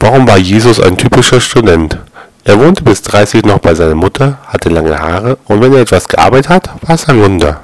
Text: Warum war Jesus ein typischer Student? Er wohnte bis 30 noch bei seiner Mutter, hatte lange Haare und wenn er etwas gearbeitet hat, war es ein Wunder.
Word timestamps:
Warum 0.00 0.28
war 0.28 0.38
Jesus 0.38 0.80
ein 0.80 0.96
typischer 0.96 1.40
Student? 1.40 1.98
Er 2.44 2.60
wohnte 2.60 2.84
bis 2.84 3.02
30 3.02 3.44
noch 3.44 3.58
bei 3.58 3.74
seiner 3.74 3.94
Mutter, 3.94 4.38
hatte 4.46 4.68
lange 4.68 4.98
Haare 4.98 5.38
und 5.46 5.60
wenn 5.60 5.72
er 5.72 5.80
etwas 5.80 6.06
gearbeitet 6.08 6.48
hat, 6.48 6.70
war 6.82 6.94
es 6.94 7.08
ein 7.08 7.20
Wunder. 7.20 7.60